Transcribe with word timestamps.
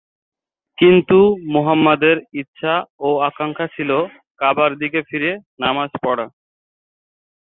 কিন্তু 0.77 1.17
মুহাম্মাদের 1.53 2.17
ইচ্ছা 2.33 2.73
ও 2.99 3.09
আকাঙ্ক্ষা 3.21 3.67
ছিল 3.67 3.91
কাবার 4.39 4.71
দিকে 4.77 4.99
ফিরে 5.01 5.31
নামায 5.59 5.89
পড়া। 6.03 6.25